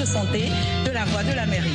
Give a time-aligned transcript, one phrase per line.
[0.00, 0.44] de santé
[0.86, 1.68] de la voie de la mairie.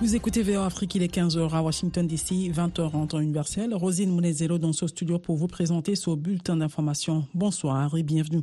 [0.00, 3.72] Vous écoutez VOA Afrique, il est 15h à Washington DC, 20h en temps universel.
[3.74, 7.26] Rosine Mounezelo dans ce studio pour vous présenter ce bulletin d'information.
[7.34, 8.42] Bonsoir et bienvenue.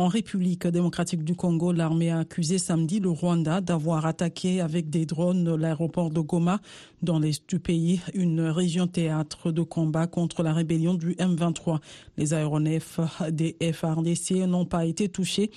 [0.00, 5.06] En République démocratique du Congo, l'armée a accusé samedi le Rwanda d'avoir attaqué avec des
[5.06, 6.60] drones l'aéroport de Goma
[7.02, 11.80] dans l'est du pays, une région théâtre de combat contre la rébellion du M23.
[12.16, 13.00] Les aéronefs
[13.32, 15.50] des FRDC n'ont pas été touchés,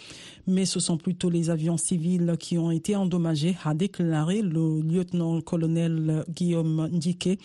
[0.47, 6.25] mais ce sont plutôt les avions civils qui ont été endommagés, a déclaré le lieutenant-colonel
[6.29, 7.37] Guillaume Ndiké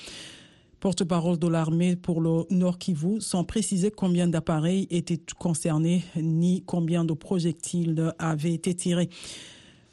[0.87, 7.05] porte-parole de l'armée pour le Nord Kivu, sans préciser combien d'appareils étaient concernés ni combien
[7.05, 9.11] de projectiles avaient été tirés.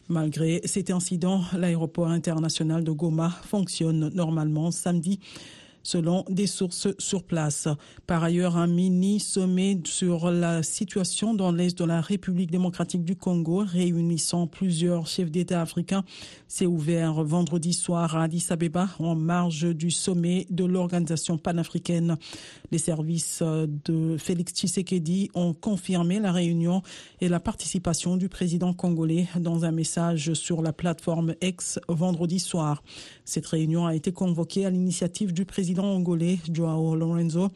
[0.08, 5.20] Malgré cet incident, l'aéroport international de Goma fonctionne normalement samedi
[5.84, 7.68] selon des sources sur place.
[8.08, 13.64] Par ailleurs, un mini-sommet sur la situation dans l'Est de la République démocratique du Congo,
[13.66, 16.04] réunissant plusieurs chefs d'État africains,
[16.48, 22.18] s'est ouvert vendredi soir à Addis Abeba en marge du sommet de l'organisation panafricaine.
[22.72, 26.82] Les services de Félix Tshisekedi ont confirmé la réunion
[27.22, 32.84] et la participation du président congolais dans un message sur la plateforme X vendredi soir.
[33.26, 37.50] Cette réunion a été convoquée à l'initiative du président président angolais Joao Lorenzo,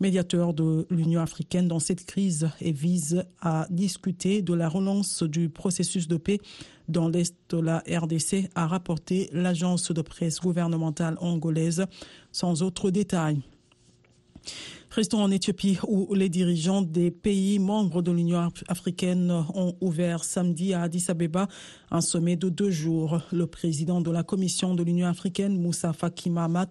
[0.00, 5.50] médiateur de l'Union africaine dans cette crise et vise à discuter de la relance du
[5.50, 6.40] processus de paix
[6.88, 11.84] dans l'est de la RDC, a rapporté l'agence de presse gouvernementale angolaise
[12.32, 13.42] sans autre détail.
[14.90, 20.72] Restons en Éthiopie où les dirigeants des pays membres de l'Union africaine ont ouvert samedi
[20.72, 21.46] à Addis Abeba
[21.90, 23.20] un sommet de deux jours.
[23.30, 26.70] Le président de la Commission de l'Union africaine, Moussa Faki Mahamat,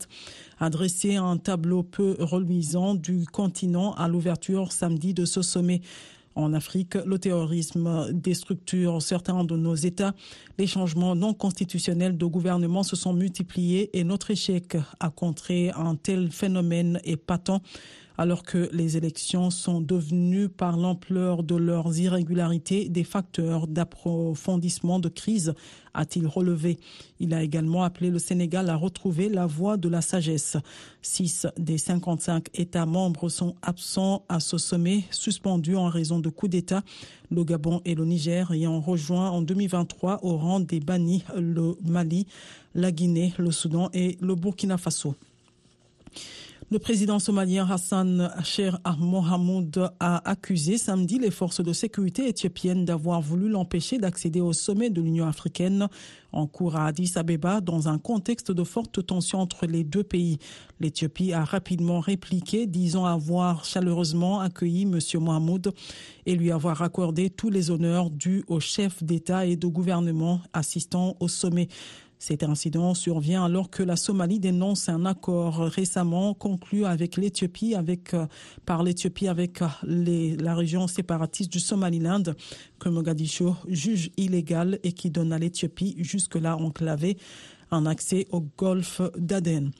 [0.60, 5.82] a dressé un tableau peu reluisant du continent à l'ouverture samedi de ce sommet
[6.34, 10.14] en Afrique, le terrorisme déstructure certains de nos États.
[10.60, 15.96] Les changements non constitutionnels de gouvernement se sont multipliés et notre échec à contrer un
[15.96, 17.62] tel phénomène est patent
[18.18, 25.10] alors que les élections sont devenues par l'ampleur de leurs irrégularités des facteurs d'approfondissement de
[25.10, 25.54] crise,
[25.94, 26.78] a-t-il relevé.
[27.20, 30.58] Il a également appelé le Sénégal à retrouver la voie de la sagesse.
[31.02, 36.52] Six des 55 États membres sont absents à ce sommet, suspendus en raison de coups
[36.52, 36.84] d'État.
[37.30, 42.26] Le Gabon et le Niger ayant rejoint en 2023 au rang des bannis le Mali,
[42.74, 45.16] la Guinée, le Soudan et le Burkina Faso.
[46.70, 53.22] Le président somalien Hassan Cher Mohamoud a accusé samedi les forces de sécurité éthiopiennes d'avoir
[53.22, 55.88] voulu l'empêcher d'accéder au sommet de l'Union africaine
[56.34, 60.40] en cours à Addis Abeba dans un contexte de forte tension entre les deux pays.
[60.82, 65.00] L'Éthiopie a rapidement répliqué, disant avoir chaleureusement accueilli M.
[65.22, 65.72] Mohamoud
[66.26, 71.16] et lui avoir accordé tous les honneurs dus au chef d'État et de gouvernement assistant
[71.22, 71.70] au sommet.
[72.20, 78.14] Cet incident survient alors que la Somalie dénonce un accord récemment conclu avec l'Éthiopie, avec,
[78.16, 78.26] euh,
[78.66, 82.24] par l'Éthiopie avec euh, la région séparatiste du Somaliland,
[82.80, 87.18] que Mogadiscio juge illégal et qui donne à l'Éthiopie, jusque-là enclavée,
[87.70, 89.72] un accès au golfe d'Aden.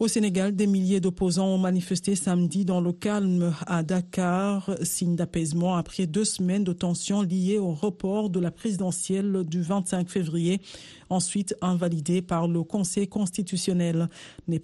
[0.00, 5.76] Au Sénégal, des milliers d'opposants ont manifesté samedi dans le calme à Dakar, signe d'apaisement
[5.76, 10.62] après deux semaines de tensions liées au report de la présidentielle du 25 février,
[11.10, 14.08] ensuite invalidé par le Conseil constitutionnel.
[14.48, 14.58] Les,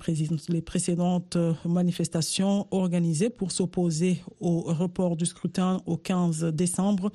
[0.62, 1.36] précédentes
[1.66, 7.12] manifestations organisées pour s'opposer au report du scrutin au 15 décembre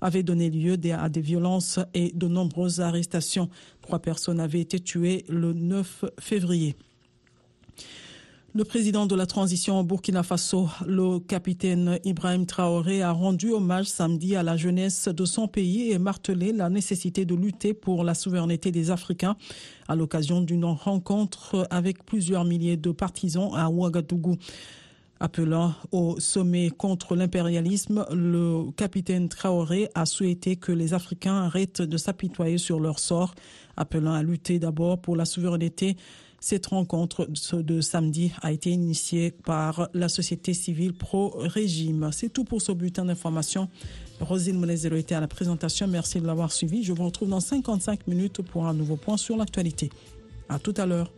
[0.00, 3.50] avaient donné lieu à des violences et de nombreuses arrestations.
[3.82, 6.74] Trois personnes avaient été tuées le 9 février.
[8.58, 13.86] Le président de la transition au Burkina Faso, le capitaine Ibrahim Traoré, a rendu hommage
[13.86, 18.14] samedi à la jeunesse de son pays et martelé la nécessité de lutter pour la
[18.14, 19.36] souveraineté des Africains
[19.86, 24.34] à l'occasion d'une rencontre avec plusieurs milliers de partisans à Ouagadougou.
[25.20, 31.96] Appelant au sommet contre l'impérialisme, le capitaine Traoré a souhaité que les Africains arrêtent de
[31.96, 33.36] s'apitoyer sur leur sort,
[33.76, 35.96] appelant à lutter d'abord pour la souveraineté
[36.40, 42.10] cette rencontre de samedi a été initiée par la société civile pro-régime.
[42.12, 43.68] C'est tout pour ce bulletin d'information.
[44.20, 45.86] Rosine Monezero était à la présentation.
[45.86, 46.84] Merci de l'avoir suivi.
[46.84, 49.90] Je vous retrouve dans 55 minutes pour un nouveau point sur l'actualité.
[50.48, 51.12] À tout à l'heure.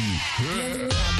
[0.00, 1.19] Yeah.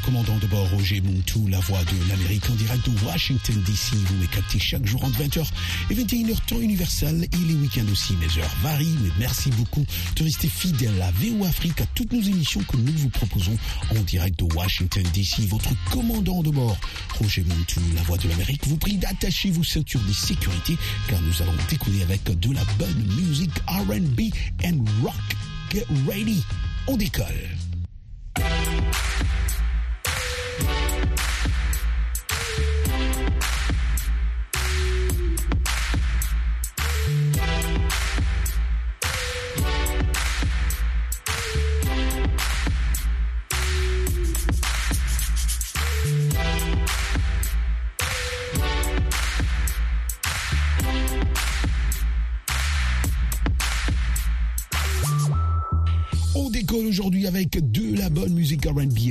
[0.00, 3.94] Commandant de bord Roger Montou, la voix de l'Amérique en direct de Washington DC.
[3.94, 5.44] Vous m'écaptez chaque jour entre 20h
[5.90, 8.14] et 21h temps universel et les week-ends aussi.
[8.16, 9.84] Mes heures varient, mais merci beaucoup
[10.16, 13.56] de rester fidèle à VO Afrique, à toutes nos émissions que nous vous proposons
[13.90, 15.40] en direct de Washington DC.
[15.48, 16.78] Votre commandant de bord
[17.18, 20.76] Roger Montou, la voix de l'Amérique, vous prie d'attacher vos ceintures de sécurité
[21.08, 24.32] car nous allons décoller avec de la bonne musique R&B
[24.64, 25.14] and rock.
[25.70, 26.42] Get ready,
[26.86, 27.71] on décolle.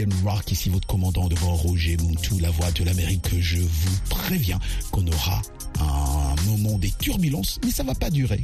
[0.03, 0.51] And rock.
[0.51, 3.39] Ici votre commandant devant Roger Moutou, la voix de l'Amérique.
[3.39, 4.59] Je vous préviens
[4.91, 5.41] qu'on aura
[5.79, 8.43] un moment des turbulences, mais ça va pas durer.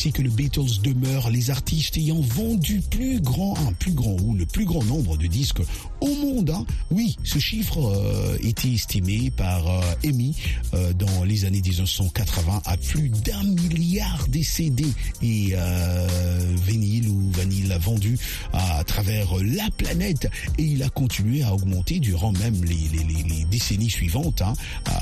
[0.00, 4.46] Que le Beatles demeure les artistes ayant vendu plus grand, un plus grand ou le
[4.46, 5.60] plus grand nombre de disques
[6.00, 6.48] au monde.
[6.48, 6.64] Hein.
[6.90, 10.34] Oui, ce chiffre euh, était estimé par euh, EMI
[10.72, 14.86] euh, dans les années 1980 à plus d'un milliard de CD
[15.20, 18.18] et euh, vinyle ou vanille vendus
[18.54, 24.40] à, travers la planète et il a continué à augmenter durant même les décennies suivantes,
[24.40, 24.54] hein,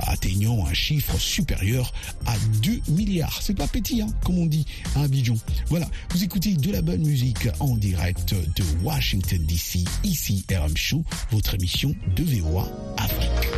[0.09, 1.93] atteignant un chiffre supérieur
[2.27, 3.39] à 2 milliards.
[3.43, 5.37] C'est pas petit, hein, comme on dit à Abidjan.
[5.69, 11.05] Voilà, vous écoutez de la bonne musique en direct de Washington DC, ici RM Show,
[11.31, 13.58] votre émission de VOA Afrique.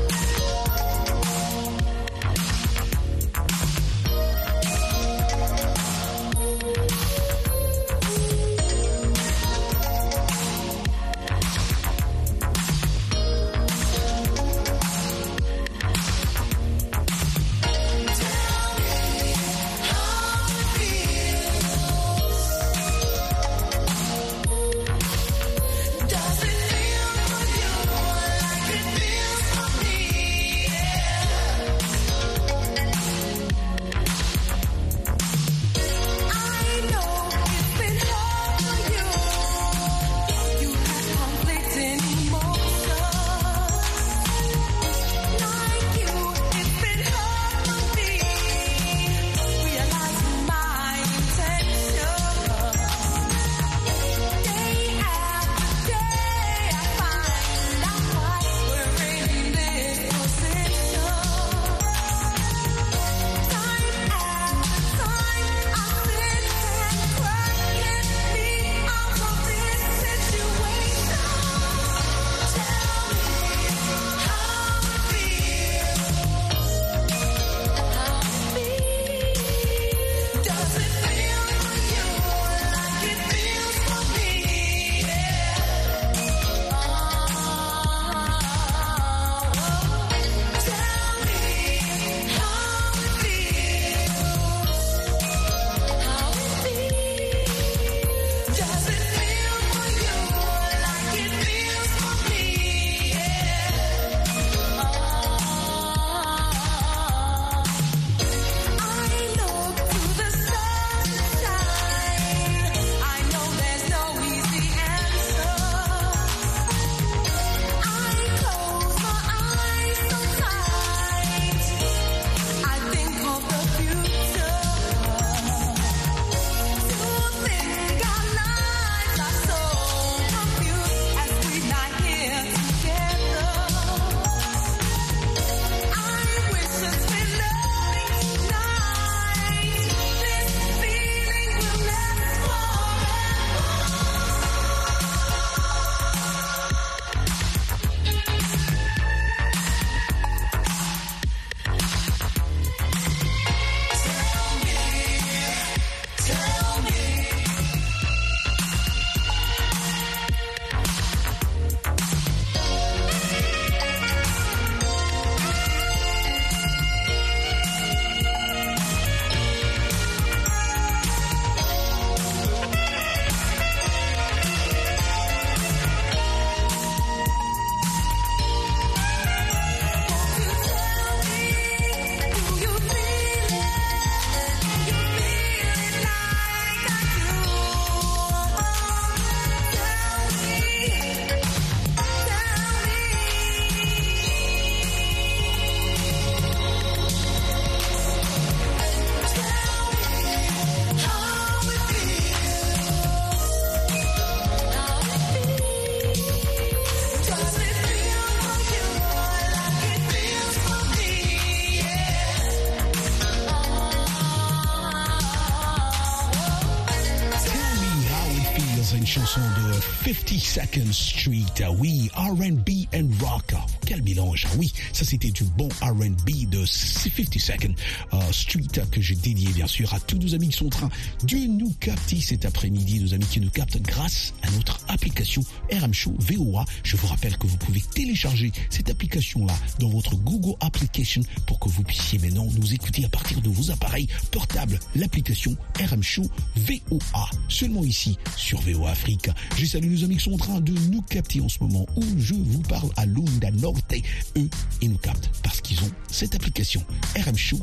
[220.50, 221.62] 52nd Street.
[221.62, 223.52] Ah oui, R&B and rock.
[223.54, 224.46] Ah, quel mélange.
[224.50, 227.74] Ah oui, ça c'était du bon R&B de 52nd
[228.12, 230.88] euh, Street que j'ai dédié bien sûr à tous nos amis qui sont en train
[231.22, 235.94] de nous capter cet après-midi, nos amis qui nous captent grâce à notre application RM
[235.94, 236.64] Show VOA.
[236.82, 241.68] Je vous rappelle que vous pouvez télécharger cette application-là dans votre Google Application pour que
[241.68, 244.78] vous puissiez maintenant nous écouter à partir de vos appareils portables.
[244.94, 246.24] L'application RM Show
[246.56, 247.30] VOA.
[247.48, 249.30] Seulement ici, sur VOA Afrique.
[249.56, 252.04] Je salue nos amis qui sont en train de nous capter en ce moment où
[252.18, 253.94] je vous parle à l'Onda Norte.
[254.36, 254.48] Eux,
[254.82, 256.84] ils nous captent parce qu'ils ont cette application
[257.16, 257.60] RM Show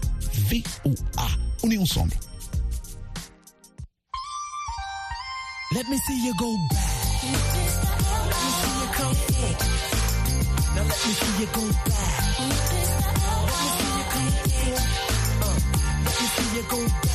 [0.49, 1.27] VOA.
[1.63, 2.13] On est ensemble.
[5.73, 6.96] Let me see you go back.
[16.57, 17.06] you go back.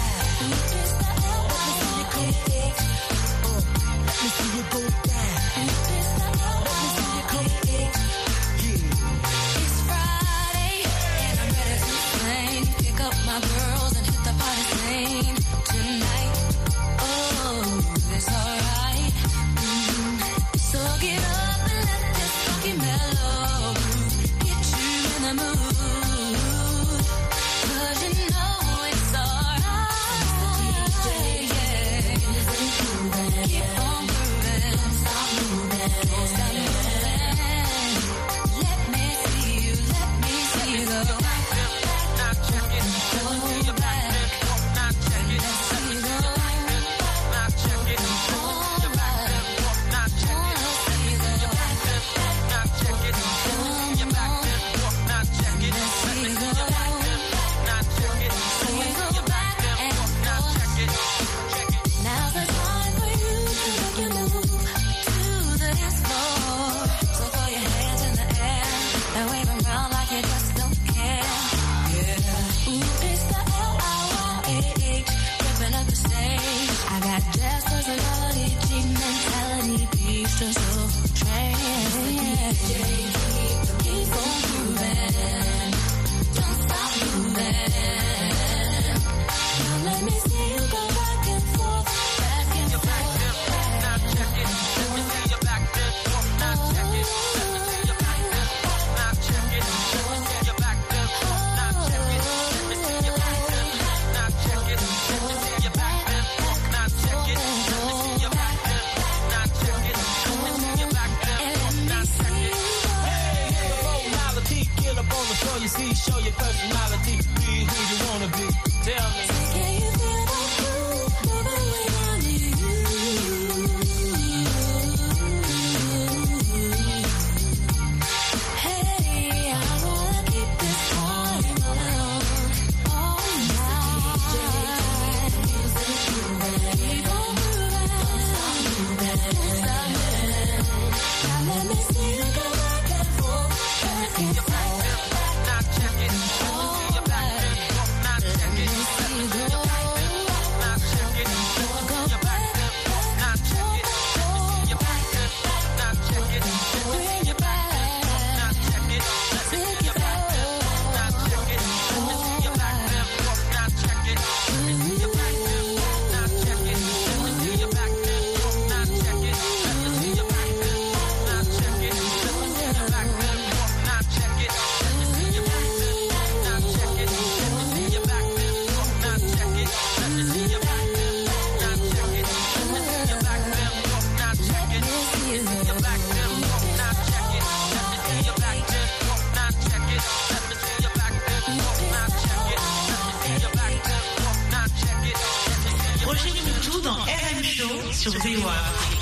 [196.73, 199.02] tout dans RM Show sur VOA.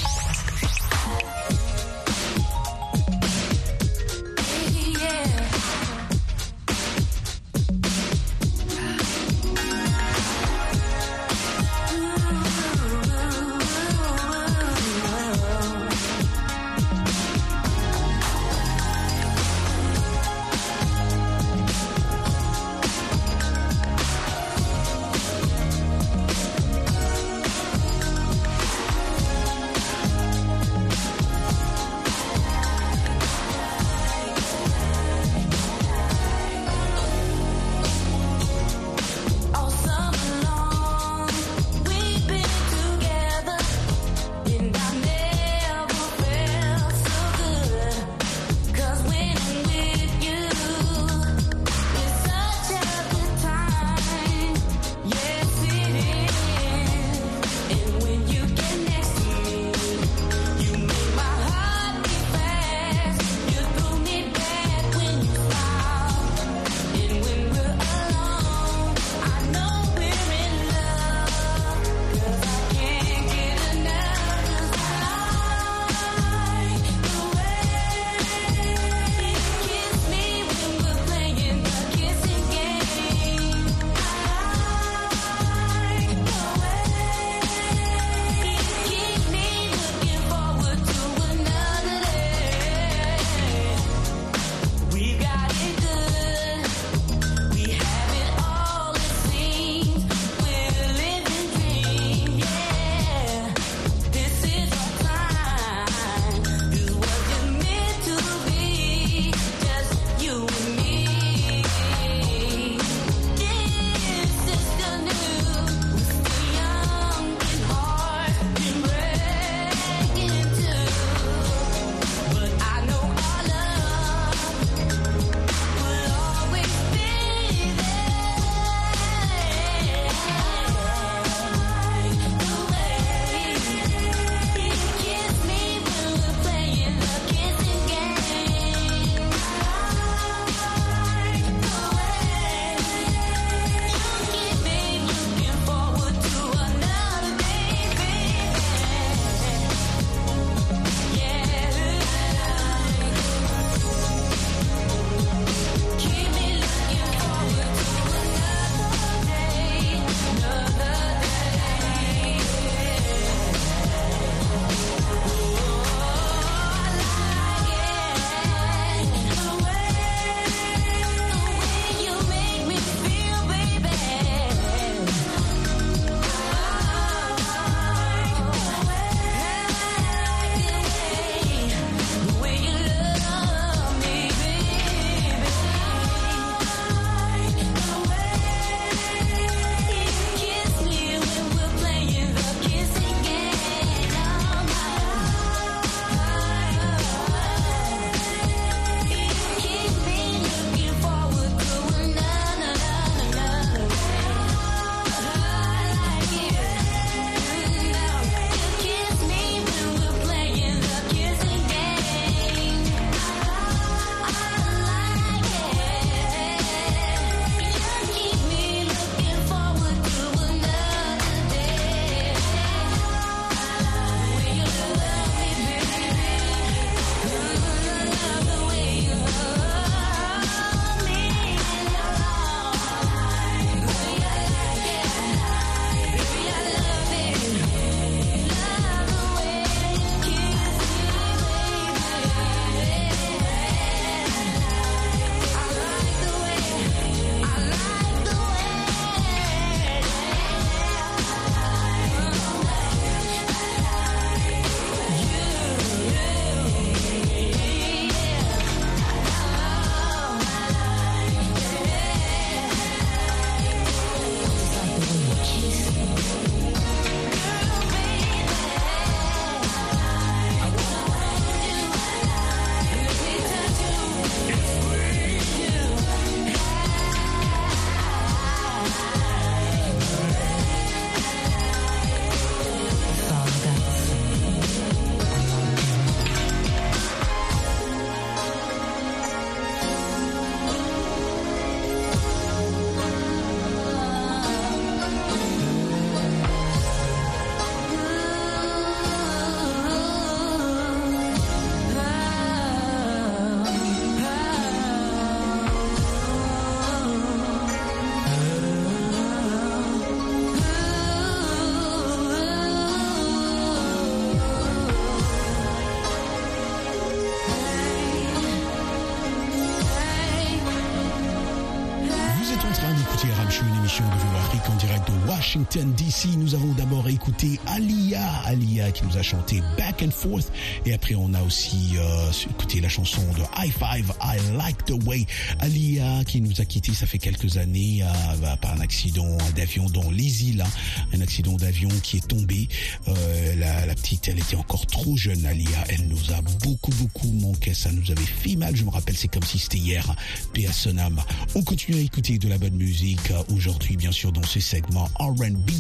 [325.51, 326.37] Washington DC.
[326.39, 330.53] Nous avons d'abord écouté Alia, Alia qui nous a chanté Back and Forth.
[330.87, 334.93] Et après, on a aussi euh, écouté la chanson de High Five, I Like the
[335.05, 335.27] Way.
[335.59, 340.09] Alia qui nous a quittés, ça fait quelques années, euh, par un accident d'avion dans
[340.13, 340.61] les îles.
[340.63, 340.71] hein.
[341.15, 342.69] Un accident d'avion qui est tombé.
[343.09, 345.85] Euh, la, la petite, elle était encore trop jeune, Alia.
[345.89, 347.75] Elle nous a beaucoup, beaucoup manqué.
[347.75, 348.77] Ça nous avait fait mal.
[348.77, 350.15] Je me rappelle, c'est comme si c'était hier.
[350.55, 351.21] Paix à son âme.
[351.57, 355.09] On continue à écouter de la bonne musique euh, aujourd'hui, bien sûr, dans ce segment
[355.41, 355.71] R&B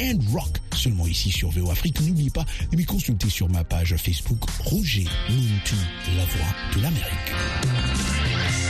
[0.00, 0.58] and rock.
[0.74, 2.00] Seulement ici sur VO Afrique.
[2.00, 5.74] N'oubliez pas de me consulter sur ma page Facebook Roger Muntu,
[6.16, 8.67] la voix de l'Amérique.